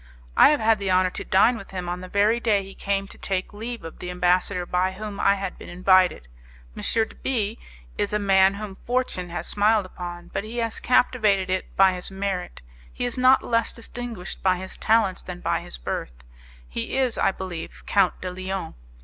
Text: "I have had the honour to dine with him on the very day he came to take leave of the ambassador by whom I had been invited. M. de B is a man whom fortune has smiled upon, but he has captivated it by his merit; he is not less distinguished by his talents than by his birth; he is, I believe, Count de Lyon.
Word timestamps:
"I 0.35 0.49
have 0.49 0.59
had 0.59 0.79
the 0.79 0.89
honour 0.89 1.11
to 1.11 1.23
dine 1.23 1.57
with 1.59 1.69
him 1.69 1.87
on 1.87 2.01
the 2.01 2.07
very 2.07 2.39
day 2.39 2.63
he 2.63 2.73
came 2.73 3.07
to 3.07 3.19
take 3.19 3.53
leave 3.53 3.83
of 3.83 3.99
the 3.99 4.09
ambassador 4.09 4.65
by 4.65 4.93
whom 4.93 5.19
I 5.19 5.35
had 5.35 5.59
been 5.59 5.69
invited. 5.69 6.27
M. 6.75 6.81
de 6.81 7.15
B 7.21 7.59
is 7.99 8.11
a 8.11 8.17
man 8.17 8.55
whom 8.55 8.73
fortune 8.73 9.29
has 9.29 9.45
smiled 9.45 9.85
upon, 9.85 10.31
but 10.33 10.43
he 10.43 10.57
has 10.57 10.79
captivated 10.79 11.51
it 11.51 11.65
by 11.77 11.93
his 11.93 12.09
merit; 12.09 12.61
he 12.91 13.05
is 13.05 13.15
not 13.15 13.43
less 13.43 13.71
distinguished 13.73 14.41
by 14.41 14.57
his 14.57 14.75
talents 14.75 15.21
than 15.21 15.39
by 15.39 15.59
his 15.59 15.77
birth; 15.77 16.23
he 16.67 16.97
is, 16.97 17.19
I 17.19 17.29
believe, 17.31 17.83
Count 17.85 18.19
de 18.21 18.31
Lyon. 18.31 18.73